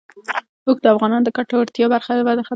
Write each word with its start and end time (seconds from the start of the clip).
اوښ 0.65 0.77
د 0.83 0.85
افغانانو 0.93 1.25
د 1.25 1.29
ګټورتیا 1.37 1.81
یوه 1.83 1.91
برخه 1.95 2.11
ده. 2.37 2.43